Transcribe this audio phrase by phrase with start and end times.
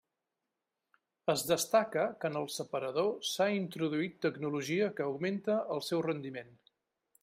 [1.33, 6.57] Es destaca que en el separador s'ha introduït tecnologia que augmenta el seu rendiment.